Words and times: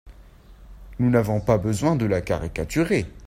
Nous 0.97 1.11
n’avons 1.11 1.39
pas 1.41 1.59
besoin 1.59 1.95
de 1.95 2.07
la 2.07 2.21
caricaturer. 2.21 3.05